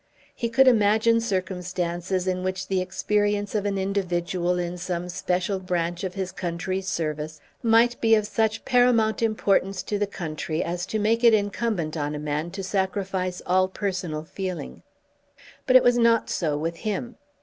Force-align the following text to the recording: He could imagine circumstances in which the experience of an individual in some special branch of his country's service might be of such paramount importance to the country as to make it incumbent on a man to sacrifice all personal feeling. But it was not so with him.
He 0.33 0.49
could 0.49 0.67
imagine 0.67 1.21
circumstances 1.21 2.25
in 2.25 2.41
which 2.41 2.67
the 2.69 2.81
experience 2.81 3.53
of 3.53 3.67
an 3.67 3.77
individual 3.77 4.57
in 4.57 4.75
some 4.79 5.09
special 5.09 5.59
branch 5.59 6.03
of 6.03 6.15
his 6.15 6.31
country's 6.31 6.87
service 6.87 7.39
might 7.61 8.01
be 8.01 8.15
of 8.15 8.25
such 8.25 8.65
paramount 8.65 9.21
importance 9.21 9.83
to 9.83 9.99
the 9.99 10.07
country 10.07 10.63
as 10.63 10.87
to 10.87 10.97
make 10.97 11.23
it 11.23 11.35
incumbent 11.35 11.95
on 11.95 12.15
a 12.15 12.19
man 12.19 12.49
to 12.49 12.63
sacrifice 12.63 13.43
all 13.45 13.67
personal 13.67 14.23
feeling. 14.23 14.81
But 15.67 15.75
it 15.75 15.83
was 15.83 15.99
not 15.99 16.31
so 16.31 16.57
with 16.57 16.77
him. 16.77 17.17